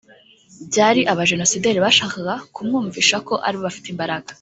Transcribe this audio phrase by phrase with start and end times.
[0.69, 4.29] byari abajenosideri bashakaga kumwumvisha ko ari bo bafite imbaraga